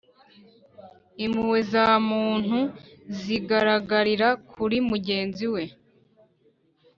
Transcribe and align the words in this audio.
Impuhwe 1.25 1.59
za 1.71 1.87
muntu 2.09 2.59
zigaragarira 3.19 4.27
kuri 4.51 4.77
mugenzi 4.89 5.45
we, 5.53 5.63